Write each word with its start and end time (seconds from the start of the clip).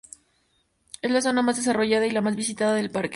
Es 1.03 1.11
la 1.11 1.21
zona 1.21 1.43
más 1.43 1.57
desarrollada 1.57 2.07
y 2.07 2.09
la 2.09 2.21
más 2.21 2.35
visitada 2.35 2.73
del 2.73 2.89
parque. 2.89 3.09